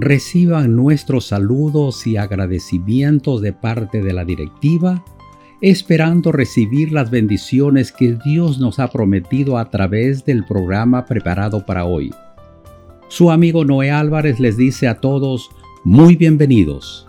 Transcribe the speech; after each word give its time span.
Reciban 0.00 0.76
nuestros 0.76 1.26
saludos 1.26 2.06
y 2.06 2.16
agradecimientos 2.16 3.42
de 3.42 3.52
parte 3.52 4.00
de 4.00 4.12
la 4.12 4.24
directiva, 4.24 5.04
esperando 5.60 6.30
recibir 6.30 6.92
las 6.92 7.10
bendiciones 7.10 7.90
que 7.90 8.16
Dios 8.24 8.60
nos 8.60 8.78
ha 8.78 8.90
prometido 8.90 9.58
a 9.58 9.70
través 9.70 10.24
del 10.24 10.44
programa 10.44 11.04
preparado 11.04 11.66
para 11.66 11.84
hoy. 11.84 12.14
Su 13.08 13.32
amigo 13.32 13.64
Noé 13.64 13.90
Álvarez 13.90 14.38
les 14.38 14.56
dice 14.56 14.86
a 14.86 15.00
todos 15.00 15.50
muy 15.82 16.14
bienvenidos. 16.14 17.08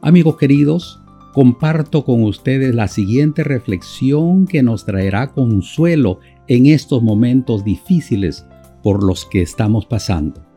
Amigos 0.00 0.36
queridos, 0.36 1.00
comparto 1.32 2.04
con 2.04 2.22
ustedes 2.22 2.72
la 2.72 2.86
siguiente 2.86 3.42
reflexión 3.42 4.46
que 4.46 4.62
nos 4.62 4.84
traerá 4.84 5.32
consuelo 5.32 6.20
en 6.46 6.66
estos 6.66 7.02
momentos 7.02 7.64
difíciles 7.64 8.46
por 8.80 9.02
los 9.02 9.24
que 9.24 9.42
estamos 9.42 9.86
pasando. 9.86 10.49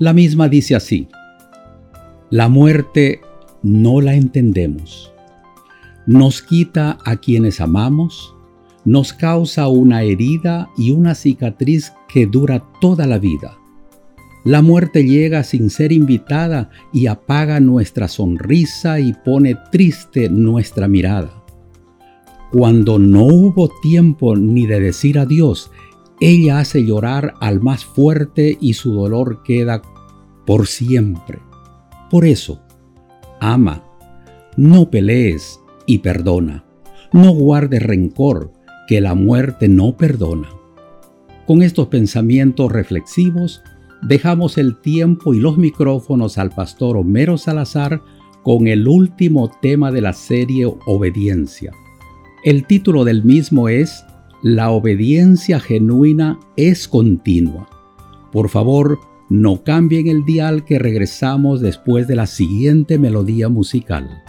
La 0.00 0.14
misma 0.14 0.48
dice 0.48 0.74
así, 0.74 1.08
la 2.30 2.48
muerte 2.48 3.20
no 3.62 4.00
la 4.00 4.14
entendemos. 4.14 5.12
Nos 6.06 6.40
quita 6.40 6.96
a 7.04 7.16
quienes 7.16 7.60
amamos, 7.60 8.34
nos 8.86 9.12
causa 9.12 9.68
una 9.68 10.02
herida 10.02 10.70
y 10.78 10.92
una 10.92 11.14
cicatriz 11.14 11.92
que 12.08 12.24
dura 12.24 12.64
toda 12.80 13.06
la 13.06 13.18
vida. 13.18 13.58
La 14.42 14.62
muerte 14.62 15.04
llega 15.04 15.44
sin 15.44 15.68
ser 15.68 15.92
invitada 15.92 16.70
y 16.94 17.06
apaga 17.06 17.60
nuestra 17.60 18.08
sonrisa 18.08 19.00
y 19.00 19.12
pone 19.12 19.54
triste 19.70 20.30
nuestra 20.30 20.88
mirada. 20.88 21.44
Cuando 22.52 22.98
no 22.98 23.24
hubo 23.24 23.70
tiempo 23.82 24.34
ni 24.34 24.66
de 24.66 24.80
decir 24.80 25.18
adiós 25.18 25.70
ella 26.20 26.58
hace 26.58 26.84
llorar 26.84 27.32
al 27.40 27.62
más 27.62 27.86
fuerte 27.86 28.58
y 28.60 28.74
su 28.74 28.92
dolor 28.92 29.42
queda 29.42 29.80
por 30.50 30.66
siempre. 30.66 31.38
Por 32.10 32.24
eso, 32.24 32.60
ama, 33.38 33.84
no 34.56 34.90
pelees 34.90 35.60
y 35.86 35.98
perdona. 35.98 36.64
No 37.12 37.30
guardes 37.30 37.80
rencor, 37.80 38.50
que 38.88 39.00
la 39.00 39.14
muerte 39.14 39.68
no 39.68 39.96
perdona. 39.96 40.48
Con 41.46 41.62
estos 41.62 41.86
pensamientos 41.86 42.72
reflexivos, 42.72 43.62
dejamos 44.02 44.58
el 44.58 44.80
tiempo 44.80 45.34
y 45.34 45.38
los 45.38 45.56
micrófonos 45.56 46.36
al 46.36 46.50
pastor 46.50 46.96
Homero 46.96 47.38
Salazar 47.38 48.02
con 48.42 48.66
el 48.66 48.88
último 48.88 49.52
tema 49.62 49.92
de 49.92 50.00
la 50.00 50.14
serie 50.14 50.66
Obediencia. 50.84 51.70
El 52.42 52.66
título 52.66 53.04
del 53.04 53.22
mismo 53.22 53.68
es 53.68 54.04
la 54.42 54.72
obediencia 54.72 55.60
genuina 55.60 56.40
es 56.56 56.88
continua. 56.88 57.68
Por 58.32 58.48
favor, 58.48 58.98
no 59.30 59.62
cambien 59.62 60.08
el 60.08 60.24
dial 60.24 60.64
que 60.64 60.78
regresamos 60.78 61.60
después 61.60 62.08
de 62.08 62.16
la 62.16 62.26
siguiente 62.26 62.98
melodía 62.98 63.48
musical. 63.48 64.24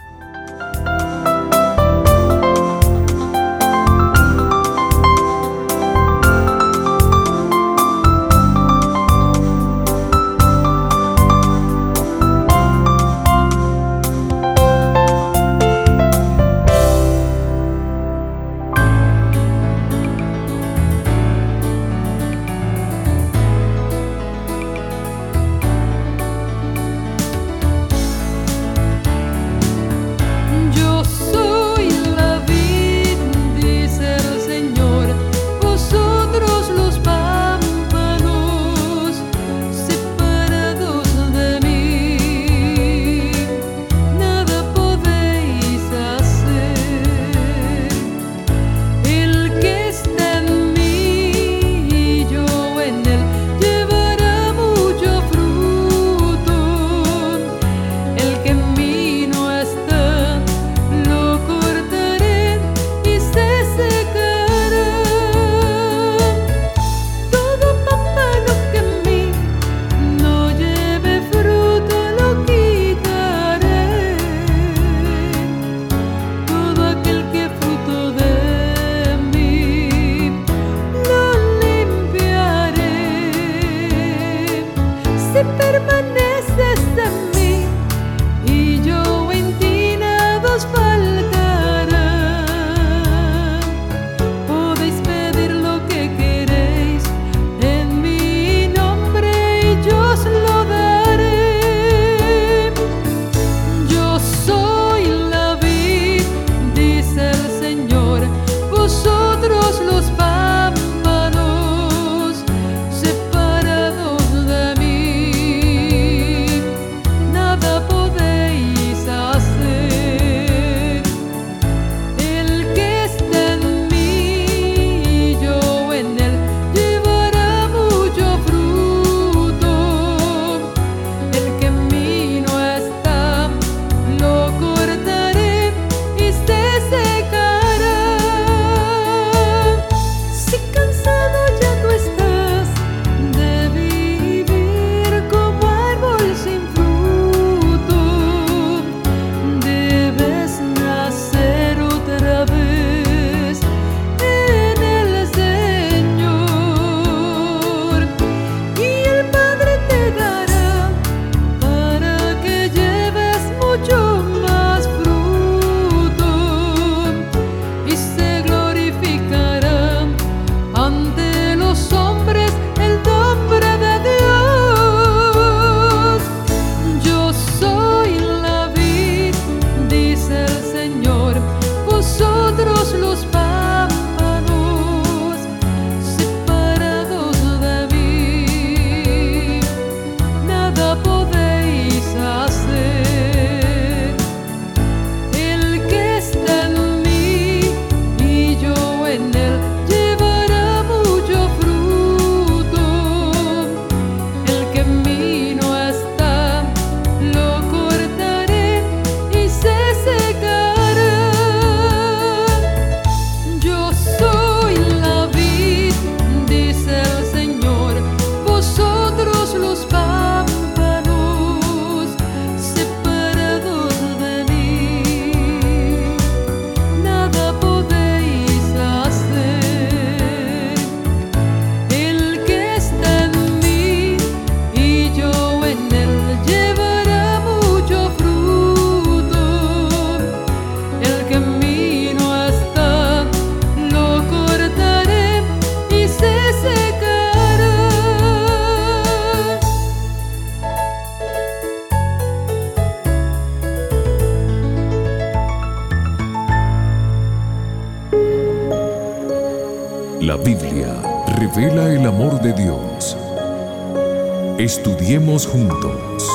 Juntos. 265.40 266.30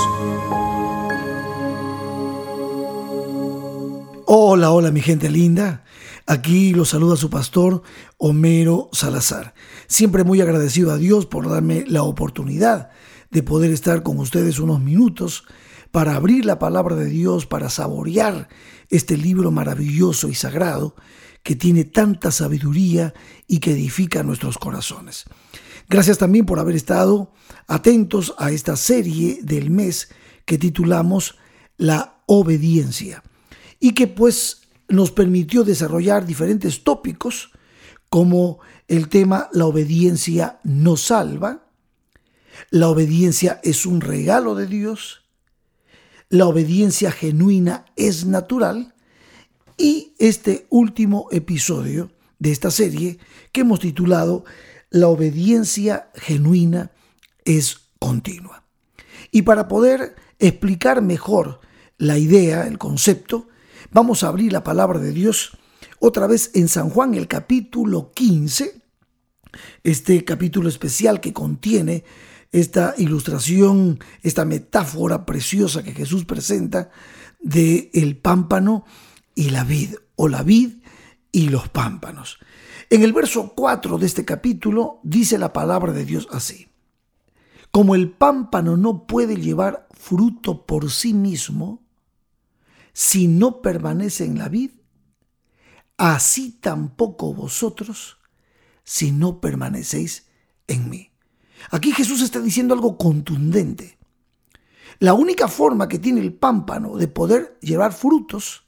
Hola, 4.24 4.70
hola 4.70 4.90
mi 4.90 5.02
gente 5.02 5.28
linda. 5.28 5.84
Aquí 6.26 6.72
los 6.72 6.88
saluda 6.88 7.16
su 7.16 7.28
pastor 7.28 7.82
Homero 8.16 8.88
Salazar. 8.92 9.52
Siempre 9.86 10.24
muy 10.24 10.40
agradecido 10.40 10.92
a 10.92 10.96
Dios 10.96 11.26
por 11.26 11.46
darme 11.46 11.84
la 11.86 12.04
oportunidad 12.04 12.88
de 13.30 13.42
poder 13.42 13.70
estar 13.70 14.02
con 14.02 14.18
ustedes 14.18 14.60
unos 14.60 14.80
minutos 14.80 15.44
para 15.90 16.16
abrir 16.16 16.46
la 16.46 16.58
palabra 16.58 16.96
de 16.96 17.06
Dios, 17.06 17.44
para 17.44 17.68
saborear 17.68 18.48
este 18.88 19.18
libro 19.18 19.50
maravilloso 19.50 20.28
y 20.28 20.34
sagrado 20.34 20.96
que 21.42 21.54
tiene 21.54 21.84
tanta 21.84 22.30
sabiduría 22.30 23.12
y 23.46 23.58
que 23.58 23.72
edifica 23.72 24.22
nuestros 24.22 24.56
corazones. 24.56 25.26
Gracias 25.86 26.16
también 26.16 26.46
por 26.46 26.58
haber 26.58 26.76
estado 26.76 27.30
atentos 27.66 28.34
a 28.38 28.50
esta 28.50 28.76
serie 28.76 29.40
del 29.42 29.70
mes 29.70 30.08
que 30.44 30.58
titulamos 30.58 31.36
La 31.76 32.22
obediencia 32.26 33.22
y 33.80 33.92
que 33.92 34.06
pues 34.06 34.62
nos 34.88 35.10
permitió 35.10 35.64
desarrollar 35.64 36.26
diferentes 36.26 36.84
tópicos 36.84 37.50
como 38.08 38.60
el 38.88 39.08
tema 39.08 39.48
La 39.52 39.66
obediencia 39.66 40.60
no 40.62 40.96
salva, 40.96 41.66
la 42.70 42.88
obediencia 42.88 43.60
es 43.62 43.84
un 43.84 44.00
regalo 44.00 44.54
de 44.54 44.66
Dios, 44.66 45.24
la 46.28 46.46
obediencia 46.46 47.10
genuina 47.10 47.84
es 47.96 48.24
natural 48.24 48.94
y 49.76 50.14
este 50.18 50.66
último 50.70 51.28
episodio 51.30 52.10
de 52.38 52.52
esta 52.52 52.70
serie 52.70 53.18
que 53.52 53.62
hemos 53.62 53.80
titulado 53.80 54.44
La 54.90 55.08
obediencia 55.08 56.10
genuina 56.14 56.92
es 57.46 57.88
continua. 57.98 58.64
Y 59.30 59.42
para 59.42 59.68
poder 59.68 60.16
explicar 60.38 61.00
mejor 61.00 61.60
la 61.96 62.18
idea, 62.18 62.66
el 62.66 62.76
concepto, 62.76 63.48
vamos 63.90 64.22
a 64.22 64.28
abrir 64.28 64.52
la 64.52 64.62
palabra 64.62 64.98
de 64.98 65.12
Dios 65.12 65.56
otra 65.98 66.26
vez 66.26 66.50
en 66.54 66.68
San 66.68 66.90
Juan 66.90 67.14
el 67.14 67.26
capítulo 67.26 68.12
15, 68.12 68.82
este 69.82 70.24
capítulo 70.24 70.68
especial 70.68 71.20
que 71.20 71.32
contiene 71.32 72.04
esta 72.52 72.94
ilustración, 72.98 73.98
esta 74.22 74.44
metáfora 74.44 75.24
preciosa 75.24 75.82
que 75.82 75.92
Jesús 75.92 76.24
presenta 76.24 76.90
de 77.40 77.90
el 77.94 78.16
pámpano 78.18 78.84
y 79.34 79.50
la 79.50 79.64
vid, 79.64 79.94
o 80.16 80.28
la 80.28 80.42
vid 80.42 80.74
y 81.32 81.48
los 81.48 81.68
pámpanos. 81.68 82.38
En 82.90 83.02
el 83.02 83.12
verso 83.12 83.52
4 83.54 83.98
de 83.98 84.06
este 84.06 84.24
capítulo 84.24 85.00
dice 85.02 85.38
la 85.38 85.52
palabra 85.52 85.92
de 85.92 86.04
Dios 86.04 86.28
así. 86.30 86.68
Como 87.76 87.94
el 87.94 88.10
pámpano 88.10 88.78
no 88.78 89.06
puede 89.06 89.36
llevar 89.36 89.86
fruto 89.92 90.64
por 90.64 90.90
sí 90.90 91.12
mismo 91.12 91.84
si 92.94 93.28
no 93.28 93.60
permanece 93.60 94.24
en 94.24 94.38
la 94.38 94.48
vid, 94.48 94.70
así 95.98 96.52
tampoco 96.52 97.34
vosotros 97.34 98.16
si 98.82 99.12
no 99.12 99.42
permanecéis 99.42 100.24
en 100.66 100.88
mí. 100.88 101.10
Aquí 101.70 101.92
Jesús 101.92 102.22
está 102.22 102.40
diciendo 102.40 102.72
algo 102.72 102.96
contundente. 102.96 103.98
La 104.98 105.12
única 105.12 105.46
forma 105.46 105.86
que 105.86 105.98
tiene 105.98 106.22
el 106.22 106.32
pámpano 106.32 106.96
de 106.96 107.08
poder 107.08 107.58
llevar 107.60 107.92
frutos 107.92 108.64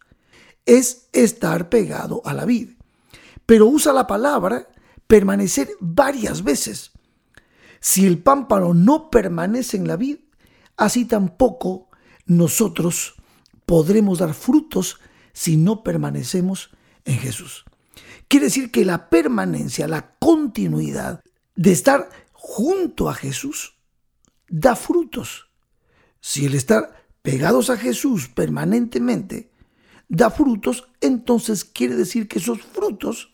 es 0.66 1.08
estar 1.14 1.70
pegado 1.70 2.20
a 2.26 2.34
la 2.34 2.44
vid. 2.44 2.72
Pero 3.46 3.68
usa 3.68 3.94
la 3.94 4.06
palabra 4.06 4.68
permanecer 5.06 5.70
varias 5.80 6.44
veces. 6.44 6.92
Si 7.80 8.06
el 8.06 8.18
pámpano 8.18 8.74
no 8.74 9.10
permanece 9.10 9.76
en 9.76 9.86
la 9.86 9.96
vid, 9.96 10.18
así 10.76 11.04
tampoco 11.04 11.88
nosotros 12.26 13.14
podremos 13.66 14.18
dar 14.18 14.34
frutos 14.34 14.98
si 15.32 15.56
no 15.56 15.82
permanecemos 15.82 16.70
en 17.04 17.18
Jesús. 17.18 17.64
Quiere 18.28 18.46
decir 18.46 18.70
que 18.70 18.84
la 18.84 19.08
permanencia, 19.08 19.88
la 19.88 20.14
continuidad 20.18 21.22
de 21.56 21.72
estar 21.72 22.10
junto 22.32 23.08
a 23.08 23.14
Jesús 23.14 23.78
da 24.48 24.76
frutos. 24.76 25.50
Si 26.20 26.46
el 26.46 26.54
estar 26.54 27.06
pegados 27.22 27.70
a 27.70 27.76
Jesús 27.76 28.28
permanentemente 28.28 29.50
da 30.08 30.30
frutos, 30.30 30.88
entonces 31.00 31.64
quiere 31.64 31.94
decir 31.96 32.28
que 32.28 32.38
esos 32.38 32.62
frutos 32.62 33.32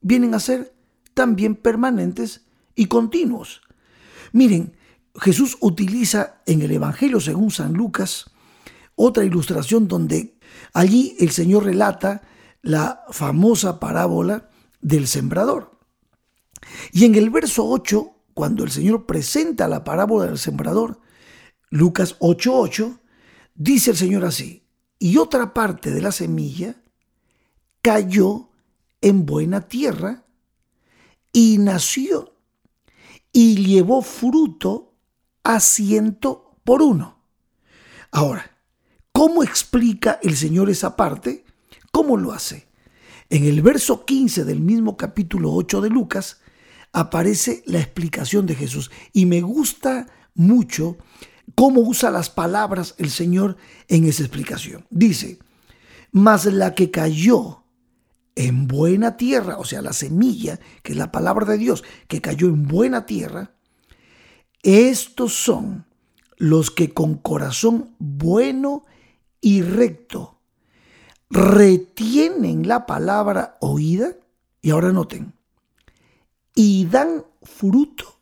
vienen 0.00 0.34
a 0.34 0.40
ser 0.40 0.74
también 1.14 1.54
permanentes 1.56 2.43
y 2.74 2.86
continuos. 2.86 3.62
Miren, 4.32 4.76
Jesús 5.16 5.56
utiliza 5.60 6.42
en 6.46 6.62
el 6.62 6.72
Evangelio 6.72 7.20
según 7.20 7.50
San 7.50 7.72
Lucas 7.72 8.30
otra 8.96 9.24
ilustración 9.24 9.88
donde 9.88 10.38
allí 10.72 11.16
el 11.18 11.30
Señor 11.30 11.64
relata 11.64 12.22
la 12.62 13.04
famosa 13.10 13.78
parábola 13.78 14.50
del 14.80 15.06
sembrador. 15.06 15.78
Y 16.92 17.04
en 17.04 17.14
el 17.14 17.30
verso 17.30 17.66
8 17.66 18.14
cuando 18.34 18.64
el 18.64 18.70
Señor 18.70 19.06
presenta 19.06 19.68
la 19.68 19.84
parábola 19.84 20.26
del 20.26 20.38
sembrador, 20.38 21.00
Lucas 21.70 22.16
8:8, 22.18 23.00
dice 23.54 23.92
el 23.92 23.96
Señor 23.96 24.24
así, 24.24 24.66
y 24.98 25.16
otra 25.16 25.54
parte 25.54 25.92
de 25.92 26.02
la 26.02 26.12
semilla 26.12 26.76
cayó 27.80 28.50
en 29.00 29.24
buena 29.24 29.62
tierra 29.62 30.24
y 31.32 31.58
nació 31.58 32.33
y 33.34 33.56
llevó 33.56 34.00
fruto 34.00 34.94
a 35.42 35.60
ciento 35.60 36.56
por 36.64 36.80
uno. 36.80 37.18
Ahora, 38.12 38.58
¿cómo 39.12 39.42
explica 39.42 40.20
el 40.22 40.36
Señor 40.36 40.70
esa 40.70 40.96
parte? 40.96 41.44
¿Cómo 41.92 42.16
lo 42.16 42.32
hace? 42.32 42.68
En 43.28 43.44
el 43.44 43.60
verso 43.60 44.04
15 44.06 44.44
del 44.44 44.60
mismo 44.60 44.96
capítulo 44.96 45.52
8 45.52 45.80
de 45.80 45.90
Lucas, 45.90 46.40
aparece 46.92 47.64
la 47.66 47.80
explicación 47.80 48.46
de 48.46 48.54
Jesús. 48.54 48.92
Y 49.12 49.26
me 49.26 49.42
gusta 49.42 50.06
mucho 50.34 50.96
cómo 51.56 51.80
usa 51.80 52.12
las 52.12 52.30
palabras 52.30 52.94
el 52.98 53.10
Señor 53.10 53.56
en 53.88 54.04
esa 54.04 54.22
explicación. 54.22 54.86
Dice, 54.90 55.40
mas 56.12 56.46
la 56.46 56.76
que 56.76 56.92
cayó 56.92 57.63
en 58.36 58.66
buena 58.66 59.16
tierra, 59.16 59.58
o 59.58 59.64
sea, 59.64 59.82
la 59.82 59.92
semilla, 59.92 60.58
que 60.82 60.92
es 60.92 60.98
la 60.98 61.12
palabra 61.12 61.46
de 61.46 61.58
Dios, 61.58 61.84
que 62.08 62.20
cayó 62.20 62.48
en 62.48 62.66
buena 62.66 63.06
tierra, 63.06 63.52
estos 64.62 65.34
son 65.34 65.86
los 66.36 66.70
que 66.70 66.92
con 66.92 67.16
corazón 67.16 67.94
bueno 67.98 68.84
y 69.40 69.62
recto 69.62 70.40
retienen 71.30 72.66
la 72.66 72.86
palabra 72.86 73.56
oída. 73.60 74.16
Y 74.62 74.70
ahora 74.70 74.92
noten, 74.92 75.34
y 76.54 76.86
dan 76.86 77.24
fruto 77.42 78.18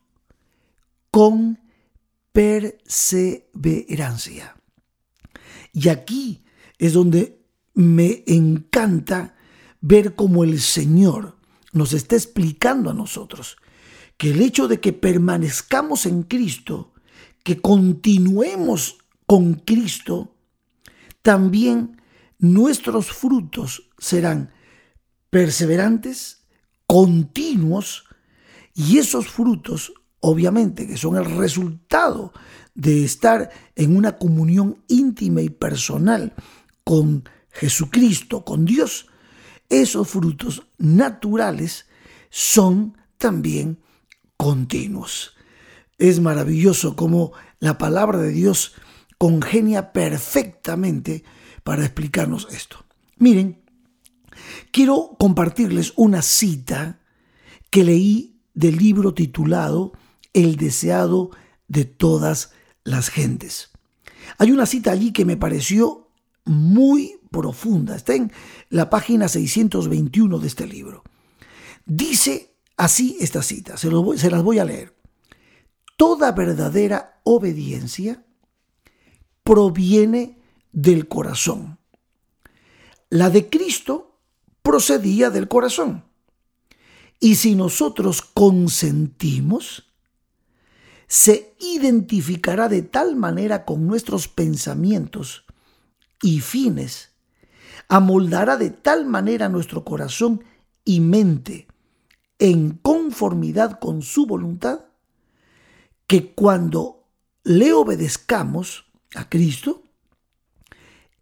con 1.12 1.60
perseverancia. 2.32 4.56
Y 5.72 5.88
aquí 5.88 6.42
es 6.78 6.94
donde 6.94 7.38
me 7.74 8.24
encanta 8.26 9.36
ver 9.82 10.14
cómo 10.14 10.44
el 10.44 10.60
Señor 10.60 11.36
nos 11.72 11.92
está 11.92 12.16
explicando 12.16 12.88
a 12.88 12.94
nosotros 12.94 13.58
que 14.16 14.30
el 14.30 14.40
hecho 14.40 14.68
de 14.68 14.80
que 14.80 14.92
permanezcamos 14.92 16.06
en 16.06 16.22
Cristo, 16.22 16.92
que 17.42 17.60
continuemos 17.60 18.98
con 19.26 19.54
Cristo, 19.54 20.36
también 21.22 22.00
nuestros 22.38 23.12
frutos 23.12 23.90
serán 23.98 24.52
perseverantes, 25.30 26.44
continuos 26.86 28.04
y 28.74 28.98
esos 28.98 29.28
frutos, 29.28 29.92
obviamente, 30.20 30.86
que 30.86 30.96
son 30.96 31.16
el 31.16 31.24
resultado 31.24 32.32
de 32.74 33.04
estar 33.04 33.50
en 33.74 33.96
una 33.96 34.18
comunión 34.18 34.82
íntima 34.88 35.42
y 35.42 35.50
personal 35.50 36.34
con 36.84 37.28
Jesucristo, 37.50 38.44
con 38.44 38.64
Dios, 38.64 39.06
esos 39.72 40.08
frutos 40.08 40.66
naturales 40.76 41.86
son 42.28 42.98
también 43.16 43.80
continuos. 44.36 45.34
Es 45.96 46.20
maravilloso 46.20 46.94
cómo 46.94 47.32
la 47.58 47.78
palabra 47.78 48.18
de 48.18 48.32
Dios 48.32 48.74
congenia 49.16 49.92
perfectamente 49.92 51.24
para 51.64 51.84
explicarnos 51.84 52.48
esto. 52.50 52.84
Miren, 53.16 53.62
quiero 54.72 55.16
compartirles 55.18 55.94
una 55.96 56.20
cita 56.20 57.00
que 57.70 57.84
leí 57.84 58.40
del 58.52 58.76
libro 58.76 59.14
titulado 59.14 59.92
El 60.34 60.56
deseado 60.56 61.30
de 61.68 61.86
todas 61.86 62.52
las 62.84 63.08
gentes. 63.08 63.70
Hay 64.36 64.50
una 64.50 64.66
cita 64.66 64.90
allí 64.90 65.12
que 65.12 65.24
me 65.24 65.38
pareció 65.38 66.10
muy 66.44 67.21
profunda. 67.32 67.96
Está 67.96 68.14
en 68.14 68.30
la 68.68 68.88
página 68.88 69.26
621 69.26 70.38
de 70.38 70.46
este 70.46 70.66
libro. 70.66 71.02
Dice 71.84 72.54
así 72.76 73.16
esta 73.20 73.42
cita, 73.42 73.76
se, 73.76 73.90
se 74.16 74.30
las 74.30 74.42
voy 74.42 74.60
a 74.60 74.64
leer. 74.64 74.94
Toda 75.96 76.30
verdadera 76.32 77.20
obediencia 77.24 78.24
proviene 79.42 80.40
del 80.70 81.08
corazón. 81.08 81.78
La 83.10 83.30
de 83.30 83.48
Cristo 83.48 84.20
procedía 84.62 85.30
del 85.30 85.48
corazón. 85.48 86.04
Y 87.20 87.36
si 87.36 87.54
nosotros 87.54 88.22
consentimos, 88.22 89.92
se 91.06 91.54
identificará 91.60 92.68
de 92.68 92.82
tal 92.82 93.16
manera 93.16 93.64
con 93.64 93.86
nuestros 93.86 94.28
pensamientos 94.28 95.44
y 96.22 96.40
fines, 96.40 97.11
amoldará 97.92 98.56
de 98.56 98.70
tal 98.70 99.04
manera 99.04 99.50
nuestro 99.50 99.84
corazón 99.84 100.42
y 100.82 101.00
mente 101.00 101.68
en 102.38 102.70
conformidad 102.70 103.78
con 103.80 104.00
su 104.00 104.24
voluntad, 104.24 104.86
que 106.06 106.32
cuando 106.32 107.04
le 107.44 107.74
obedezcamos 107.74 108.86
a 109.14 109.28
Cristo, 109.28 109.82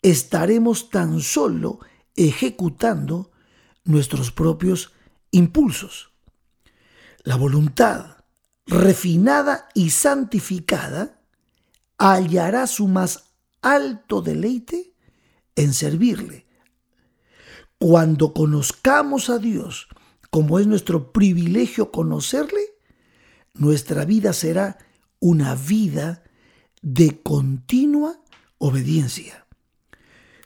estaremos 0.01 0.91
tan 0.91 1.21
solo 1.21 1.81
ejecutando 2.15 3.33
nuestros 3.83 4.31
propios 4.31 4.93
impulsos. 5.33 6.13
La 7.25 7.35
voluntad 7.35 8.19
refinada 8.65 9.69
y 9.75 9.91
santificada 9.91 11.21
hallará 11.99 12.69
su 12.69 12.87
más 12.87 13.25
alto 13.61 14.23
deleite 14.23 14.95
en 15.57 15.75
servirle. 15.75 16.47
Cuando 17.83 18.35
conozcamos 18.35 19.31
a 19.31 19.39
Dios, 19.39 19.89
como 20.29 20.59
es 20.59 20.67
nuestro 20.67 21.13
privilegio 21.13 21.91
conocerle, 21.91 22.61
nuestra 23.55 24.05
vida 24.05 24.35
será 24.35 24.77
una 25.19 25.55
vida 25.55 26.23
de 26.83 27.23
continua 27.23 28.21
obediencia. 28.59 29.47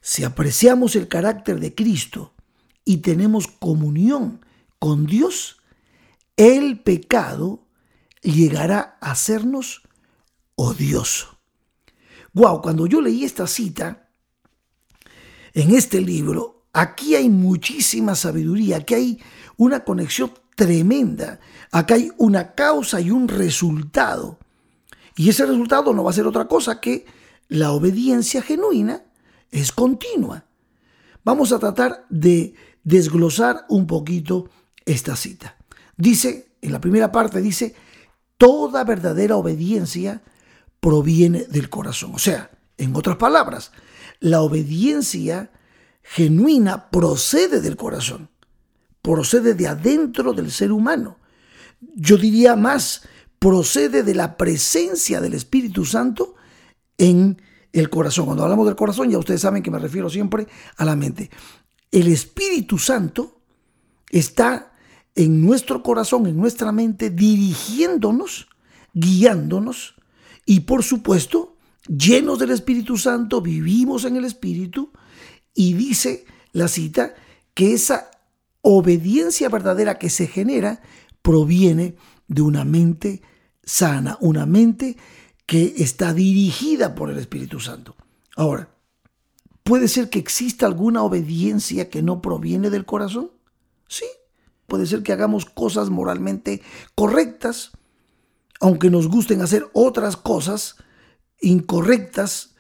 Si 0.00 0.22
apreciamos 0.22 0.94
el 0.94 1.08
carácter 1.08 1.58
de 1.58 1.74
Cristo 1.74 2.34
y 2.84 2.98
tenemos 2.98 3.48
comunión 3.48 4.46
con 4.78 5.04
Dios, 5.04 5.56
el 6.36 6.78
pecado 6.78 7.66
llegará 8.22 8.96
a 9.00 9.10
hacernos 9.10 9.82
odioso. 10.54 11.36
Wow, 12.32 12.62
cuando 12.62 12.86
yo 12.86 13.00
leí 13.00 13.24
esta 13.24 13.48
cita 13.48 14.08
en 15.52 15.74
este 15.74 16.00
libro, 16.00 16.53
aquí 16.74 17.14
hay 17.14 17.30
muchísima 17.30 18.14
sabiduría, 18.14 18.78
aquí 18.78 18.94
hay 18.94 19.22
una 19.56 19.84
conexión 19.84 20.32
tremenda, 20.56 21.40
acá 21.70 21.94
hay 21.94 22.10
una 22.18 22.54
causa 22.54 23.00
y 23.00 23.10
un 23.10 23.28
resultado. 23.28 24.38
Y 25.16 25.30
ese 25.30 25.46
resultado 25.46 25.94
no 25.94 26.04
va 26.04 26.10
a 26.10 26.14
ser 26.14 26.26
otra 26.26 26.46
cosa 26.46 26.80
que 26.80 27.06
la 27.48 27.70
obediencia 27.70 28.42
genuina 28.42 29.04
es 29.50 29.72
continua. 29.72 30.44
Vamos 31.24 31.52
a 31.52 31.58
tratar 31.58 32.04
de 32.10 32.54
desglosar 32.82 33.64
un 33.68 33.86
poquito 33.86 34.50
esta 34.84 35.16
cita. 35.16 35.56
Dice, 35.96 36.56
en 36.60 36.72
la 36.72 36.80
primera 36.80 37.12
parte 37.12 37.40
dice, 37.40 37.74
toda 38.36 38.82
verdadera 38.82 39.36
obediencia 39.36 40.22
proviene 40.80 41.44
del 41.44 41.70
corazón. 41.70 42.12
O 42.14 42.18
sea, 42.18 42.50
en 42.76 42.94
otras 42.96 43.16
palabras, 43.16 43.70
la 44.18 44.42
obediencia 44.42 45.50
genuina 46.04 46.90
procede 46.90 47.60
del 47.60 47.76
corazón, 47.76 48.30
procede 49.02 49.54
de 49.54 49.66
adentro 49.66 50.32
del 50.32 50.50
ser 50.52 50.70
humano. 50.70 51.18
Yo 51.80 52.16
diría 52.16 52.54
más, 52.54 53.02
procede 53.38 54.02
de 54.02 54.14
la 54.14 54.36
presencia 54.36 55.20
del 55.20 55.34
Espíritu 55.34 55.84
Santo 55.84 56.36
en 56.96 57.42
el 57.72 57.90
corazón. 57.90 58.26
Cuando 58.26 58.44
hablamos 58.44 58.66
del 58.66 58.76
corazón, 58.76 59.10
ya 59.10 59.18
ustedes 59.18 59.40
saben 59.40 59.62
que 59.62 59.70
me 59.70 59.80
refiero 59.80 60.08
siempre 60.08 60.46
a 60.76 60.84
la 60.84 60.94
mente. 60.94 61.30
El 61.90 62.06
Espíritu 62.08 62.78
Santo 62.78 63.40
está 64.10 64.72
en 65.16 65.44
nuestro 65.44 65.82
corazón, 65.82 66.26
en 66.26 66.36
nuestra 66.36 66.70
mente, 66.70 67.10
dirigiéndonos, 67.10 68.48
guiándonos 68.92 69.94
y 70.46 70.60
por 70.60 70.82
supuesto, 70.82 71.56
llenos 71.86 72.38
del 72.38 72.50
Espíritu 72.50 72.96
Santo, 72.96 73.40
vivimos 73.40 74.04
en 74.04 74.16
el 74.16 74.24
Espíritu 74.24 74.92
y 75.54 75.74
dice 75.74 76.26
la 76.52 76.68
cita 76.68 77.14
que 77.54 77.72
esa 77.72 78.10
obediencia 78.60 79.48
verdadera 79.48 79.98
que 79.98 80.10
se 80.10 80.26
genera 80.26 80.82
proviene 81.22 81.96
de 82.28 82.42
una 82.42 82.64
mente 82.64 83.22
sana, 83.62 84.18
una 84.20 84.46
mente 84.46 84.96
que 85.46 85.74
está 85.78 86.12
dirigida 86.12 86.94
por 86.94 87.10
el 87.10 87.18
Espíritu 87.18 87.60
Santo. 87.60 87.96
Ahora, 88.36 88.70
¿puede 89.62 89.88
ser 89.88 90.10
que 90.10 90.18
exista 90.18 90.66
alguna 90.66 91.02
obediencia 91.02 91.90
que 91.90 92.02
no 92.02 92.20
proviene 92.20 92.70
del 92.70 92.84
corazón? 92.84 93.30
Sí, 93.88 94.06
puede 94.66 94.86
ser 94.86 95.02
que 95.02 95.12
hagamos 95.12 95.44
cosas 95.44 95.90
moralmente 95.90 96.62
correctas, 96.94 97.72
aunque 98.60 98.90
nos 98.90 99.08
gusten 99.08 99.42
hacer 99.42 99.68
otras 99.72 100.16
cosas 100.16 100.76
incorrectas 101.40 102.54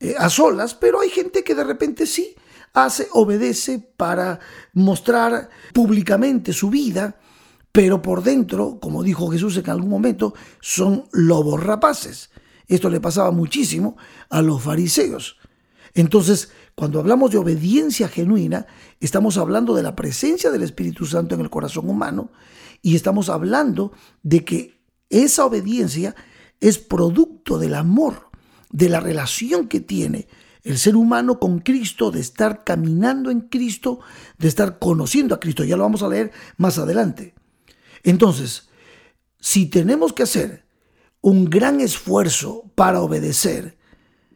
eh, 0.00 0.14
a 0.16 0.30
solas, 0.30 0.74
pero 0.74 1.00
hay 1.00 1.10
gente 1.10 1.42
que 1.42 1.56
de 1.56 1.64
repente 1.64 2.06
sí 2.06 2.36
hace, 2.72 3.08
obedece 3.12 3.78
para 3.96 4.40
mostrar 4.72 5.50
públicamente 5.72 6.52
su 6.52 6.70
vida, 6.70 7.18
pero 7.72 8.02
por 8.02 8.22
dentro, 8.22 8.78
como 8.80 9.02
dijo 9.02 9.28
Jesús 9.28 9.56
en 9.56 9.70
algún 9.70 9.90
momento, 9.90 10.34
son 10.60 11.04
lobos 11.12 11.62
rapaces. 11.62 12.30
Esto 12.66 12.90
le 12.90 13.00
pasaba 13.00 13.30
muchísimo 13.30 13.96
a 14.30 14.42
los 14.42 14.62
fariseos. 14.62 15.36
Entonces, 15.94 16.50
cuando 16.74 17.00
hablamos 17.00 17.30
de 17.30 17.38
obediencia 17.38 18.08
genuina, 18.08 18.66
estamos 19.00 19.36
hablando 19.36 19.74
de 19.74 19.82
la 19.82 19.96
presencia 19.96 20.50
del 20.50 20.62
Espíritu 20.62 21.06
Santo 21.06 21.34
en 21.34 21.40
el 21.40 21.50
corazón 21.50 21.88
humano 21.88 22.30
y 22.82 22.94
estamos 22.94 23.28
hablando 23.28 23.92
de 24.22 24.44
que 24.44 24.80
esa 25.10 25.44
obediencia 25.44 26.14
es 26.60 26.78
producto 26.78 27.58
del 27.58 27.74
amor, 27.74 28.28
de 28.70 28.88
la 28.88 29.00
relación 29.00 29.66
que 29.66 29.80
tiene 29.80 30.28
el 30.62 30.78
ser 30.78 30.96
humano 30.96 31.38
con 31.38 31.60
Cristo, 31.60 32.10
de 32.10 32.20
estar 32.20 32.64
caminando 32.64 33.30
en 33.30 33.42
Cristo, 33.42 34.00
de 34.38 34.48
estar 34.48 34.78
conociendo 34.78 35.34
a 35.34 35.40
Cristo. 35.40 35.64
Ya 35.64 35.76
lo 35.76 35.84
vamos 35.84 36.02
a 36.02 36.08
leer 36.08 36.32
más 36.56 36.78
adelante. 36.78 37.34
Entonces, 38.02 38.68
si 39.40 39.66
tenemos 39.66 40.12
que 40.12 40.24
hacer 40.24 40.66
un 41.20 41.46
gran 41.46 41.80
esfuerzo 41.80 42.70
para 42.74 43.00
obedecer, 43.00 43.78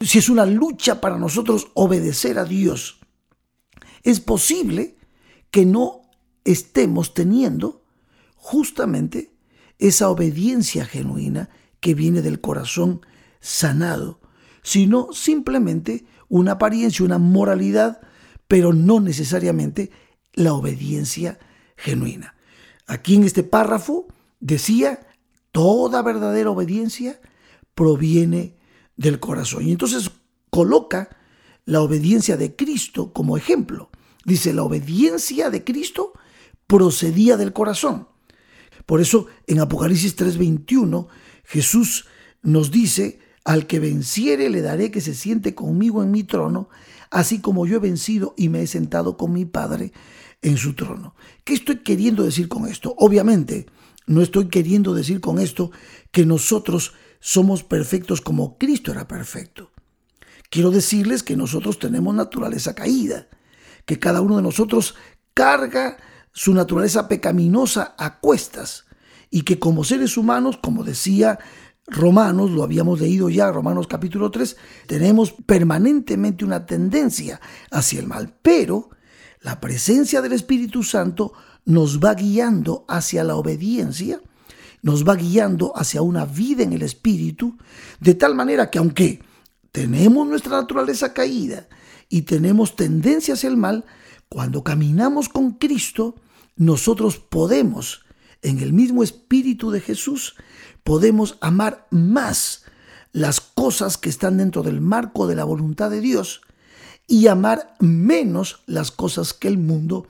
si 0.00 0.18
es 0.18 0.28
una 0.28 0.46
lucha 0.46 1.00
para 1.00 1.18
nosotros 1.18 1.68
obedecer 1.74 2.38
a 2.38 2.44
Dios, 2.44 3.00
es 4.02 4.20
posible 4.20 4.96
que 5.50 5.64
no 5.64 6.02
estemos 6.44 7.14
teniendo 7.14 7.84
justamente 8.36 9.32
esa 9.78 10.08
obediencia 10.08 10.84
genuina 10.84 11.50
que 11.80 11.94
viene 11.94 12.22
del 12.22 12.40
corazón 12.40 13.04
sanado, 13.40 14.20
sino 14.62 15.12
simplemente 15.12 16.06
una 16.32 16.52
apariencia, 16.52 17.04
una 17.04 17.18
moralidad, 17.18 18.00
pero 18.48 18.72
no 18.72 19.00
necesariamente 19.00 19.90
la 20.32 20.54
obediencia 20.54 21.38
genuina. 21.76 22.34
Aquí 22.86 23.16
en 23.16 23.24
este 23.24 23.42
párrafo 23.42 24.08
decía, 24.40 25.06
toda 25.50 26.00
verdadera 26.00 26.50
obediencia 26.50 27.20
proviene 27.74 28.56
del 28.96 29.20
corazón. 29.20 29.68
Y 29.68 29.72
entonces 29.72 30.10
coloca 30.48 31.14
la 31.66 31.82
obediencia 31.82 32.38
de 32.38 32.56
Cristo 32.56 33.12
como 33.12 33.36
ejemplo. 33.36 33.90
Dice, 34.24 34.54
la 34.54 34.62
obediencia 34.62 35.50
de 35.50 35.64
Cristo 35.64 36.14
procedía 36.66 37.36
del 37.36 37.52
corazón. 37.52 38.08
Por 38.86 39.02
eso 39.02 39.26
en 39.46 39.60
Apocalipsis 39.60 40.16
3:21 40.16 41.08
Jesús 41.44 42.06
nos 42.40 42.70
dice, 42.70 43.20
al 43.44 43.66
que 43.66 43.80
venciere 43.80 44.48
le 44.50 44.62
daré 44.62 44.90
que 44.90 45.00
se 45.00 45.14
siente 45.14 45.54
conmigo 45.54 46.02
en 46.02 46.10
mi 46.10 46.24
trono, 46.24 46.68
así 47.10 47.40
como 47.40 47.66
yo 47.66 47.76
he 47.76 47.80
vencido 47.80 48.34
y 48.36 48.48
me 48.48 48.62
he 48.62 48.66
sentado 48.66 49.16
con 49.16 49.32
mi 49.32 49.44
Padre 49.44 49.92
en 50.42 50.56
su 50.56 50.74
trono. 50.74 51.14
¿Qué 51.44 51.54
estoy 51.54 51.78
queriendo 51.78 52.24
decir 52.24 52.48
con 52.48 52.66
esto? 52.66 52.94
Obviamente, 52.98 53.66
no 54.06 54.22
estoy 54.22 54.48
queriendo 54.48 54.94
decir 54.94 55.20
con 55.20 55.38
esto 55.38 55.70
que 56.10 56.26
nosotros 56.26 56.94
somos 57.20 57.62
perfectos 57.62 58.20
como 58.20 58.58
Cristo 58.58 58.90
era 58.90 59.06
perfecto. 59.06 59.70
Quiero 60.50 60.70
decirles 60.70 61.22
que 61.22 61.36
nosotros 61.36 61.78
tenemos 61.78 62.14
naturaleza 62.14 62.74
caída, 62.74 63.28
que 63.86 63.98
cada 63.98 64.20
uno 64.20 64.36
de 64.36 64.42
nosotros 64.42 64.96
carga 65.34 65.96
su 66.32 66.52
naturaleza 66.52 67.08
pecaminosa 67.08 67.94
a 67.98 68.18
cuestas 68.18 68.84
y 69.30 69.42
que 69.42 69.58
como 69.58 69.84
seres 69.84 70.16
humanos, 70.16 70.58
como 70.62 70.84
decía 70.84 71.38
Romanos, 71.86 72.50
lo 72.52 72.62
habíamos 72.62 73.00
leído 73.00 73.28
ya, 73.28 73.50
Romanos 73.50 73.86
capítulo 73.88 74.30
3, 74.30 74.56
tenemos 74.86 75.32
permanentemente 75.32 76.44
una 76.44 76.64
tendencia 76.64 77.40
hacia 77.70 78.00
el 78.00 78.06
mal, 78.06 78.34
pero 78.40 78.90
la 79.40 79.60
presencia 79.60 80.22
del 80.22 80.32
Espíritu 80.32 80.84
Santo 80.84 81.32
nos 81.64 81.98
va 81.98 82.14
guiando 82.14 82.84
hacia 82.88 83.24
la 83.24 83.34
obediencia, 83.34 84.20
nos 84.82 85.06
va 85.06 85.16
guiando 85.16 85.72
hacia 85.76 86.02
una 86.02 86.24
vida 86.24 86.62
en 86.62 86.72
el 86.72 86.82
Espíritu, 86.82 87.58
de 88.00 88.14
tal 88.14 88.34
manera 88.34 88.70
que 88.70 88.78
aunque 88.78 89.20
tenemos 89.72 90.26
nuestra 90.26 90.60
naturaleza 90.60 91.12
caída 91.12 91.68
y 92.08 92.22
tenemos 92.22 92.76
tendencia 92.76 93.34
hacia 93.34 93.48
el 93.48 93.56
mal, 93.56 93.84
cuando 94.28 94.62
caminamos 94.62 95.28
con 95.28 95.52
Cristo, 95.52 96.14
nosotros 96.56 97.18
podemos, 97.18 98.04
en 98.42 98.58
el 98.58 98.72
mismo 98.72 99.02
Espíritu 99.02 99.70
de 99.70 99.80
Jesús, 99.80 100.34
podemos 100.84 101.38
amar 101.40 101.86
más 101.90 102.64
las 103.12 103.40
cosas 103.40 103.98
que 103.98 104.08
están 104.08 104.38
dentro 104.38 104.62
del 104.62 104.80
marco 104.80 105.26
de 105.26 105.36
la 105.36 105.44
voluntad 105.44 105.90
de 105.90 106.00
Dios 106.00 106.42
y 107.06 107.26
amar 107.26 107.74
menos 107.78 108.62
las 108.66 108.90
cosas 108.90 109.32
que 109.32 109.48
el 109.48 109.58
mundo 109.58 110.06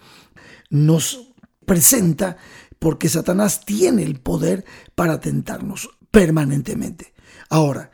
nos 0.70 1.32
presenta 1.66 2.36
porque 2.78 3.08
Satanás 3.08 3.64
tiene 3.64 4.02
el 4.02 4.20
poder 4.20 4.64
para 4.94 5.20
tentarnos 5.20 5.90
permanentemente. 6.10 7.14
Ahora, 7.48 7.90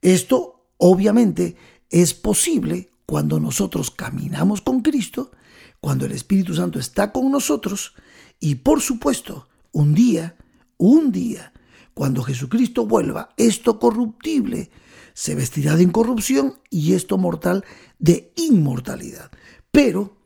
esto 0.00 0.66
obviamente 0.78 1.56
es 1.90 2.14
posible 2.14 2.90
cuando 3.06 3.38
nosotros 3.38 3.90
caminamos 3.90 4.60
con 4.62 4.80
Cristo, 4.80 5.32
cuando 5.80 6.06
el 6.06 6.12
Espíritu 6.12 6.54
Santo 6.54 6.78
está 6.78 7.12
con 7.12 7.30
nosotros 7.30 7.94
y 8.40 8.56
por 8.56 8.80
supuesto, 8.80 9.48
un 9.72 9.94
día, 9.94 10.36
un 10.76 11.12
día, 11.12 11.52
cuando 11.94 12.22
Jesucristo 12.22 12.86
vuelva, 12.86 13.30
esto 13.36 13.78
corruptible 13.78 14.70
se 15.14 15.34
vestirá 15.34 15.76
de 15.76 15.82
incorrupción 15.82 16.54
y 16.70 16.94
esto 16.94 17.18
mortal 17.18 17.64
de 17.98 18.32
inmortalidad. 18.36 19.30
Pero, 19.70 20.16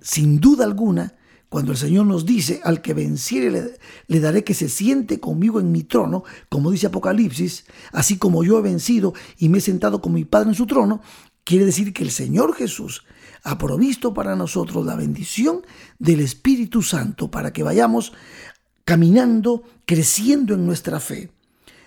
sin 0.00 0.40
duda 0.40 0.64
alguna, 0.64 1.16
cuando 1.48 1.72
el 1.72 1.78
Señor 1.78 2.06
nos 2.06 2.24
dice, 2.24 2.62
al 2.64 2.80
que 2.80 2.94
venciere 2.94 3.78
le, 4.06 4.20
daré 4.20 4.42
que 4.42 4.54
se 4.54 4.70
siente 4.70 5.20
conmigo 5.20 5.60
en 5.60 5.70
mi 5.70 5.82
trono, 5.82 6.24
como 6.48 6.70
dice 6.70 6.86
Apocalipsis, 6.86 7.66
así 7.92 8.16
como 8.16 8.42
yo 8.42 8.58
he 8.58 8.62
vencido 8.62 9.12
y 9.36 9.50
me 9.50 9.58
he 9.58 9.60
sentado 9.60 10.00
con 10.00 10.14
mi 10.14 10.24
Padre 10.24 10.48
en 10.48 10.54
su 10.54 10.66
trono, 10.66 11.02
quiere 11.44 11.66
decir 11.66 11.92
que 11.92 12.04
el 12.04 12.10
Señor 12.10 12.54
Jesús 12.54 13.04
ha 13.44 13.58
provisto 13.58 14.14
para 14.14 14.34
nosotros 14.34 14.86
la 14.86 14.96
bendición 14.96 15.60
del 15.98 16.20
Espíritu 16.20 16.80
Santo 16.80 17.30
para 17.30 17.52
que 17.52 17.62
vayamos 17.62 18.14
caminando, 18.84 19.62
creciendo 19.86 20.54
en 20.54 20.66
nuestra 20.66 21.00
fe, 21.00 21.30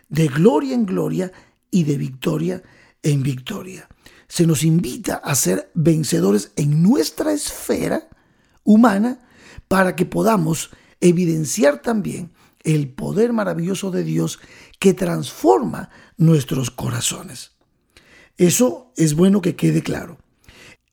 de 0.10 0.27
gloria 0.27 0.75
en 0.75 0.86
gloria 0.86 1.31
y 1.71 1.84
de 1.84 1.97
victoria 1.97 2.63
en 3.03 3.21
victoria. 3.23 3.88
Se 4.27 4.47
nos 4.47 4.63
invita 4.63 5.15
a 5.15 5.36
ser 5.36 5.71
vencedores 5.75 6.51
en 6.55 6.81
nuestra 6.81 7.31
esfera 7.31 8.10
humana, 8.63 9.19
para 9.67 9.95
que 9.95 10.05
podamos 10.05 10.71
evidenciar 11.01 11.81
también 11.81 12.31
el 12.63 12.89
poder 12.89 13.34
maravilloso 13.34 13.91
de 13.91 14.03
Dios 14.03 14.39
que 14.79 14.93
transforma 14.93 15.89
nuestros 16.17 16.71
corazones. 16.71 17.51
Eso 18.38 18.91
es 18.97 19.15
bueno 19.15 19.41
que 19.41 19.55
quede 19.55 19.81
claro. 19.81 20.17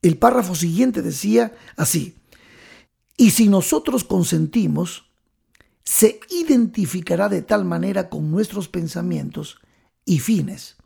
El 0.03 0.19
párrafo 0.19 0.55
siguiente 0.55 1.03
decía 1.03 1.55
así, 1.77 2.17
y 3.17 3.31
si 3.31 3.49
nosotros 3.49 4.05
consentimos, 4.05 5.12
se 5.85 6.21
identificará 6.31 7.29
de 7.29 7.43
tal 7.43 7.65
manera 7.65 8.09
con 8.09 8.31
nuestros 8.31 8.69
pensamientos 8.69 9.59
y 10.05 10.19
fines, 10.19 10.77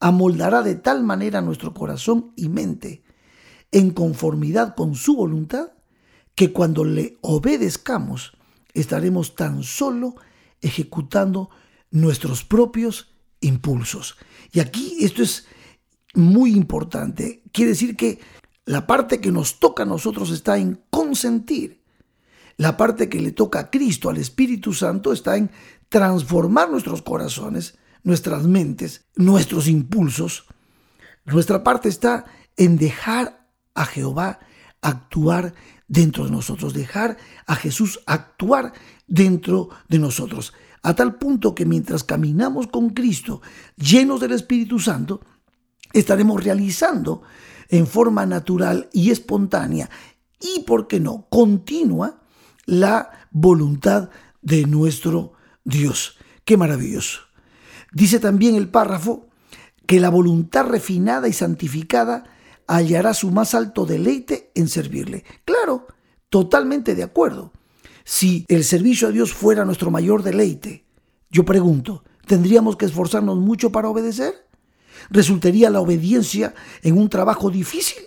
amoldará 0.00 0.62
de 0.62 0.74
tal 0.74 1.04
manera 1.04 1.40
nuestro 1.40 1.74
corazón 1.74 2.32
y 2.36 2.48
mente 2.48 3.02
en 3.70 3.90
conformidad 3.90 4.74
con 4.74 4.94
su 4.94 5.16
voluntad, 5.16 5.72
que 6.34 6.52
cuando 6.52 6.84
le 6.84 7.18
obedezcamos 7.20 8.32
estaremos 8.74 9.34
tan 9.34 9.62
solo 9.62 10.14
ejecutando 10.60 11.50
nuestros 11.90 12.44
propios 12.44 13.12
impulsos. 13.40 14.16
Y 14.52 14.60
aquí 14.60 14.96
esto 15.00 15.22
es 15.22 15.46
muy 16.14 16.52
importante. 16.54 17.42
Quiere 17.52 17.72
decir 17.72 17.96
que 17.96 18.20
la 18.64 18.86
parte 18.86 19.20
que 19.20 19.32
nos 19.32 19.58
toca 19.58 19.82
a 19.82 19.86
nosotros 19.86 20.30
está 20.30 20.58
en 20.58 20.82
consentir. 20.90 21.81
La 22.62 22.76
parte 22.76 23.08
que 23.08 23.20
le 23.20 23.32
toca 23.32 23.58
a 23.58 23.70
Cristo, 23.70 24.08
al 24.08 24.18
Espíritu 24.18 24.72
Santo, 24.72 25.12
está 25.12 25.36
en 25.36 25.50
transformar 25.88 26.70
nuestros 26.70 27.02
corazones, 27.02 27.76
nuestras 28.04 28.44
mentes, 28.44 29.06
nuestros 29.16 29.66
impulsos. 29.66 30.46
Nuestra 31.24 31.64
parte 31.64 31.88
está 31.88 32.24
en 32.56 32.76
dejar 32.76 33.48
a 33.74 33.84
Jehová 33.84 34.38
actuar 34.80 35.54
dentro 35.88 36.24
de 36.24 36.30
nosotros, 36.30 36.72
dejar 36.72 37.16
a 37.48 37.56
Jesús 37.56 37.98
actuar 38.06 38.74
dentro 39.08 39.70
de 39.88 39.98
nosotros, 39.98 40.52
a 40.84 40.94
tal 40.94 41.16
punto 41.16 41.56
que 41.56 41.66
mientras 41.66 42.04
caminamos 42.04 42.68
con 42.68 42.90
Cristo 42.90 43.42
llenos 43.74 44.20
del 44.20 44.30
Espíritu 44.30 44.78
Santo, 44.78 45.20
estaremos 45.92 46.44
realizando 46.44 47.22
en 47.68 47.88
forma 47.88 48.24
natural 48.24 48.88
y 48.92 49.10
espontánea 49.10 49.90
y, 50.40 50.60
¿por 50.60 50.86
qué 50.86 51.00
no?, 51.00 51.26
continua 51.28 52.21
la 52.64 53.10
voluntad 53.30 54.10
de 54.40 54.66
nuestro 54.66 55.32
Dios. 55.64 56.16
Qué 56.44 56.56
maravilloso. 56.56 57.20
Dice 57.92 58.20
también 58.20 58.56
el 58.56 58.68
párrafo 58.68 59.28
que 59.86 60.00
la 60.00 60.10
voluntad 60.10 60.66
refinada 60.66 61.28
y 61.28 61.32
santificada 61.32 62.24
hallará 62.66 63.14
su 63.14 63.30
más 63.30 63.54
alto 63.54 63.84
deleite 63.84 64.50
en 64.54 64.68
servirle. 64.68 65.24
Claro, 65.44 65.86
totalmente 66.28 66.94
de 66.94 67.02
acuerdo. 67.02 67.52
Si 68.04 68.44
el 68.48 68.64
servicio 68.64 69.08
a 69.08 69.10
Dios 69.10 69.32
fuera 69.32 69.64
nuestro 69.64 69.90
mayor 69.90 70.22
deleite, 70.22 70.86
yo 71.30 71.44
pregunto, 71.44 72.04
¿tendríamos 72.26 72.76
que 72.76 72.86
esforzarnos 72.86 73.38
mucho 73.38 73.70
para 73.70 73.88
obedecer? 73.88 74.34
¿Resultaría 75.10 75.70
la 75.70 75.80
obediencia 75.80 76.54
en 76.82 76.98
un 76.98 77.08
trabajo 77.08 77.50
difícil? 77.50 78.02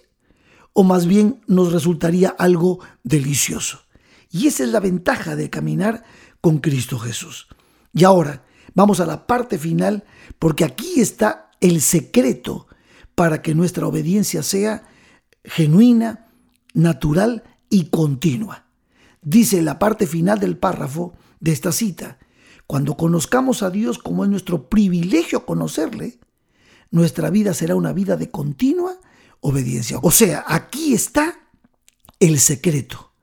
¿O 0.73 0.83
más 0.83 1.05
bien 1.05 1.41
nos 1.47 1.71
resultaría 1.71 2.29
algo 2.29 2.79
delicioso? 3.03 3.84
Y 4.35 4.47
esa 4.47 4.65
es 4.65 4.69
la 4.71 4.81
ventaja 4.81 5.37
de 5.37 5.49
caminar 5.49 6.03
con 6.41 6.57
Cristo 6.57 6.99
Jesús. 6.99 7.47
Y 7.93 8.03
ahora 8.03 8.43
vamos 8.73 8.99
a 8.99 9.05
la 9.05 9.27
parte 9.27 9.57
final, 9.57 10.03
porque 10.39 10.65
aquí 10.65 10.99
está 10.99 11.51
el 11.61 11.79
secreto 11.79 12.67
para 13.15 13.41
que 13.41 13.55
nuestra 13.55 13.87
obediencia 13.87 14.43
sea 14.43 14.89
genuina, 15.45 16.27
natural 16.73 17.43
y 17.69 17.85
continua. 17.85 18.65
Dice 19.21 19.61
la 19.61 19.79
parte 19.79 20.05
final 20.05 20.37
del 20.37 20.57
párrafo 20.57 21.13
de 21.39 21.53
esta 21.53 21.71
cita, 21.71 22.19
cuando 22.67 22.97
conozcamos 22.97 23.63
a 23.63 23.69
Dios 23.69 23.99
como 23.99 24.25
es 24.25 24.29
nuestro 24.29 24.67
privilegio 24.67 25.45
conocerle, 25.45 26.19
nuestra 26.91 27.29
vida 27.29 27.53
será 27.53 27.75
una 27.75 27.93
vida 27.93 28.17
de 28.17 28.31
continua 28.31 28.99
obediencia. 29.39 29.97
O 30.01 30.11
sea, 30.11 30.43
aquí 30.45 30.93
está 30.93 31.39
el 32.19 32.37
secreto, 32.41 33.13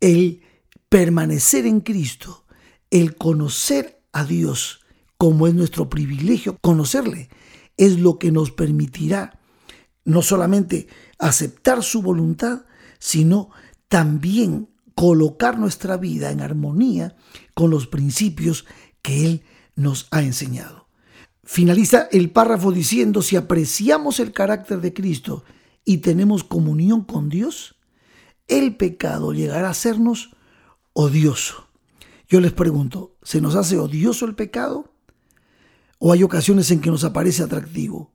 el 0.00 0.42
permanecer 0.88 1.66
en 1.66 1.80
Cristo, 1.80 2.44
el 2.90 3.16
conocer 3.16 4.02
a 4.12 4.24
Dios 4.24 4.80
como 5.18 5.46
es 5.46 5.54
nuestro 5.54 5.88
privilegio 5.88 6.56
conocerle, 6.60 7.28
es 7.76 7.98
lo 7.98 8.18
que 8.18 8.30
nos 8.30 8.50
permitirá 8.50 9.40
no 10.04 10.22
solamente 10.22 10.88
aceptar 11.18 11.82
su 11.82 12.02
voluntad, 12.02 12.64
sino 12.98 13.50
también 13.88 14.70
colocar 14.94 15.58
nuestra 15.58 15.96
vida 15.96 16.30
en 16.30 16.40
armonía 16.40 17.16
con 17.54 17.70
los 17.70 17.86
principios 17.86 18.64
que 19.02 19.26
Él 19.26 19.42
nos 19.76 20.08
ha 20.10 20.22
enseñado. 20.22 20.88
Finaliza 21.44 22.08
el 22.10 22.30
párrafo 22.30 22.72
diciendo, 22.72 23.22
si 23.22 23.36
apreciamos 23.36 24.20
el 24.20 24.32
carácter 24.32 24.80
de 24.80 24.92
Cristo 24.92 25.44
y 25.84 25.98
tenemos 25.98 26.44
comunión 26.44 27.04
con 27.04 27.28
Dios, 27.28 27.77
el 28.48 28.76
pecado 28.76 29.32
llegará 29.32 29.70
a 29.70 29.74
sernos 29.74 30.34
odioso. 30.94 31.68
Yo 32.28 32.40
les 32.40 32.52
pregunto, 32.52 33.16
¿se 33.22 33.40
nos 33.40 33.54
hace 33.54 33.78
odioso 33.78 34.26
el 34.26 34.34
pecado? 34.34 34.92
¿O 35.98 36.12
hay 36.12 36.22
ocasiones 36.22 36.70
en 36.70 36.80
que 36.80 36.90
nos 36.90 37.04
aparece 37.04 37.42
atractivo? 37.42 38.12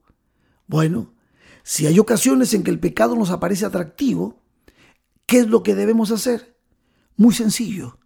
Bueno, 0.66 1.14
si 1.62 1.86
hay 1.86 1.98
ocasiones 1.98 2.52
en 2.54 2.62
que 2.62 2.70
el 2.70 2.78
pecado 2.78 3.16
nos 3.16 3.30
aparece 3.30 3.64
atractivo, 3.64 4.42
¿qué 5.26 5.38
es 5.38 5.48
lo 5.48 5.62
que 5.62 5.74
debemos 5.74 6.10
hacer? 6.10 6.56
Muy 7.16 7.34
sencillo, 7.34 7.98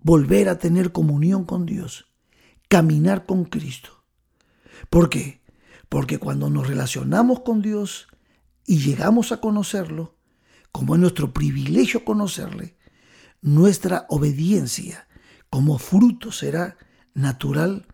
volver 0.00 0.48
a 0.48 0.58
tener 0.58 0.92
comunión 0.92 1.44
con 1.44 1.66
Dios, 1.66 2.06
caminar 2.68 3.26
con 3.26 3.44
Cristo. 3.44 4.04
¿Por 4.90 5.08
qué? 5.08 5.42
Porque 5.88 6.18
cuando 6.18 6.50
nos 6.50 6.66
relacionamos 6.66 7.40
con 7.40 7.62
Dios 7.62 8.08
y 8.66 8.78
llegamos 8.78 9.32
a 9.32 9.40
conocerlo, 9.40 10.16
como 10.72 10.94
es 10.94 11.00
nuestro 11.00 11.32
privilegio 11.32 12.04
conocerle, 12.04 12.76
nuestra 13.42 14.06
obediencia 14.08 15.06
como 15.50 15.78
fruto 15.78 16.32
será 16.32 16.76
natural 17.14 17.86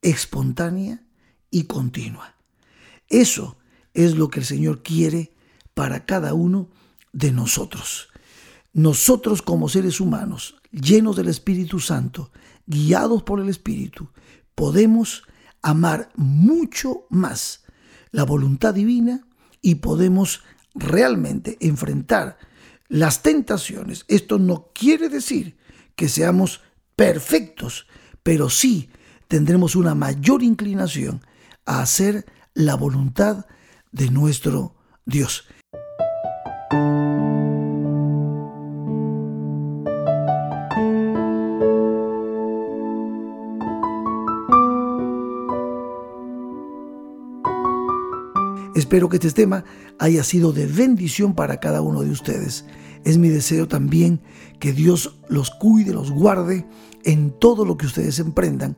espontánea 0.00 1.04
y 1.50 1.64
continua. 1.64 2.34
Eso 3.08 3.58
es 3.92 4.16
lo 4.16 4.28
que 4.28 4.40
el 4.40 4.46
Señor 4.46 4.82
quiere 4.82 5.34
para 5.74 6.06
cada 6.06 6.34
uno 6.34 6.70
de 7.12 7.32
nosotros. 7.32 8.08
nosotros 8.72 9.40
como 9.40 9.68
seres 9.68 10.00
humanos, 10.00 10.56
llenos 10.72 11.14
del 11.14 11.28
Espíritu 11.28 11.78
Santo, 11.78 12.32
guiados 12.66 13.22
por 13.22 13.38
el 13.38 13.48
Espíritu, 13.48 14.08
podemos 14.56 15.22
amar 15.62 16.10
mucho 16.16 17.06
más 17.08 17.62
la 18.10 18.24
voluntad 18.24 18.74
divina 18.74 19.28
y 19.62 19.76
podemos 19.76 20.42
realmente 20.74 21.56
enfrentar 21.60 22.38
las 22.88 23.22
tentaciones. 23.22 24.04
Esto 24.08 24.38
no 24.38 24.70
quiere 24.74 25.08
decir 25.08 25.56
que 25.96 26.08
seamos 26.08 26.62
perfectos, 26.96 27.86
pero 28.22 28.50
sí 28.50 28.90
tendremos 29.28 29.76
una 29.76 29.94
mayor 29.94 30.42
inclinación 30.42 31.24
a 31.66 31.82
hacer 31.82 32.26
la 32.54 32.74
voluntad 32.76 33.46
de 33.92 34.10
nuestro 34.10 34.74
Dios. 35.06 35.46
Espero 48.74 49.08
que 49.08 49.16
este 49.16 49.30
tema 49.30 49.64
haya 49.98 50.24
sido 50.24 50.52
de 50.52 50.66
bendición 50.66 51.34
para 51.34 51.60
cada 51.60 51.80
uno 51.80 52.02
de 52.02 52.10
ustedes. 52.10 52.64
Es 53.04 53.18
mi 53.18 53.28
deseo 53.28 53.68
también 53.68 54.20
que 54.58 54.72
Dios 54.72 55.20
los 55.28 55.50
cuide, 55.50 55.92
los 55.92 56.10
guarde 56.10 56.66
en 57.04 57.30
todo 57.38 57.64
lo 57.64 57.76
que 57.76 57.86
ustedes 57.86 58.18
emprendan 58.18 58.76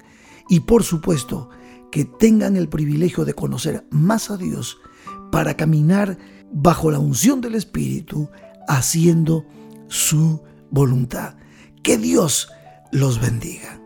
y 0.48 0.60
por 0.60 0.82
supuesto 0.82 1.48
que 1.90 2.04
tengan 2.04 2.56
el 2.56 2.68
privilegio 2.68 3.24
de 3.24 3.34
conocer 3.34 3.86
más 3.90 4.30
a 4.30 4.36
Dios 4.36 4.78
para 5.32 5.56
caminar 5.56 6.18
bajo 6.52 6.90
la 6.90 6.98
unción 6.98 7.40
del 7.40 7.54
Espíritu 7.54 8.28
haciendo 8.68 9.46
su 9.88 10.42
voluntad. 10.70 11.36
Que 11.82 11.96
Dios 11.96 12.48
los 12.92 13.20
bendiga. 13.20 13.85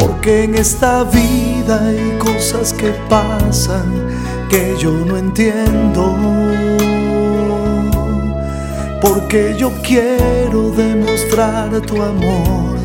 porque 0.00 0.44
en 0.44 0.54
esta 0.54 1.04
vida 1.04 1.86
hay 1.86 2.18
cosas 2.18 2.72
que 2.72 2.90
pasan 3.08 4.08
que 4.48 4.74
yo 4.78 4.90
no 4.90 5.16
entiendo. 5.16 6.16
Porque 9.00 9.54
yo 9.56 9.70
quiero 9.82 10.70
demostrar 10.70 11.70
tu 11.82 12.02
amor 12.02 12.76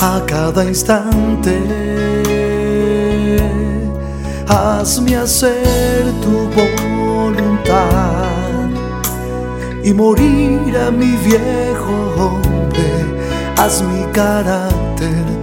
a 0.00 0.22
cada 0.26 0.64
instante. 0.64 1.56
Hazme 4.48 5.16
hacer 5.16 6.04
tu 6.22 6.48
voluntad 6.60 7.80
y 9.84 9.92
morir 9.92 10.76
a 10.76 10.90
mi 10.90 11.16
viejo 11.16 11.94
hombre. 12.18 12.90
Haz 13.56 13.82
mi 13.82 14.04
carácter 14.12 15.39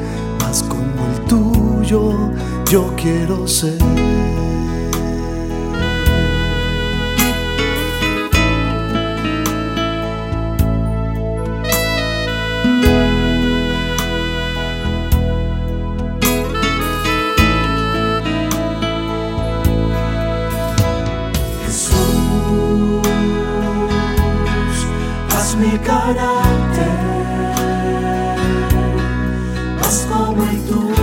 yo, 1.88 2.32
yo 2.70 2.94
quiero 2.98 3.48
ser. 3.48 3.78
Jesús, 21.66 23.02
haz 25.30 25.56
mi 25.56 25.78
carácter 25.80 26.88
más 29.80 30.08
como 30.10 30.44
el 30.44 30.62
tuyo. 30.66 30.97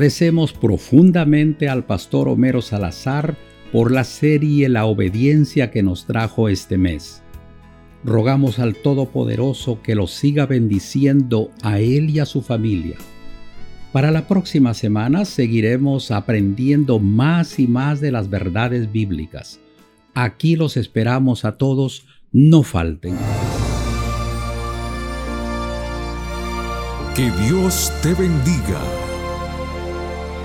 Agradecemos 0.00 0.54
profundamente 0.54 1.68
al 1.68 1.84
pastor 1.84 2.26
Homero 2.26 2.62
Salazar 2.62 3.36
por 3.70 3.92
la 3.92 4.04
serie 4.04 4.70
La 4.70 4.86
obediencia 4.86 5.70
que 5.70 5.82
nos 5.82 6.06
trajo 6.06 6.48
este 6.48 6.78
mes. 6.78 7.22
Rogamos 8.02 8.60
al 8.60 8.76
Todopoderoso 8.76 9.82
que 9.82 9.94
los 9.94 10.12
siga 10.12 10.46
bendiciendo 10.46 11.50
a 11.62 11.80
él 11.80 12.08
y 12.08 12.18
a 12.18 12.24
su 12.24 12.40
familia. 12.40 12.96
Para 13.92 14.10
la 14.10 14.26
próxima 14.26 14.72
semana 14.72 15.26
seguiremos 15.26 16.10
aprendiendo 16.10 16.98
más 16.98 17.58
y 17.58 17.66
más 17.66 18.00
de 18.00 18.10
las 18.10 18.30
verdades 18.30 18.90
bíblicas. 18.90 19.60
Aquí 20.14 20.56
los 20.56 20.78
esperamos 20.78 21.44
a 21.44 21.58
todos, 21.58 22.06
no 22.32 22.62
falten. 22.62 23.18
Que 27.14 27.30
Dios 27.46 27.92
te 28.02 28.14
bendiga. 28.14 28.80